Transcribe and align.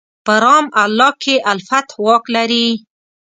په 0.25 0.33
رام 0.43 0.65
الله 0.83 1.09
کې 1.21 1.35
الفتح 1.51 1.95
واک 2.05 2.23
لري. 2.35 2.67